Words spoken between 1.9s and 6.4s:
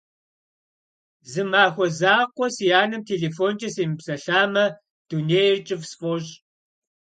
закъуэ си анэм телефонкӏэ семыпсэлъамэ, дунейр кӏыфӏ сфӏощӏ.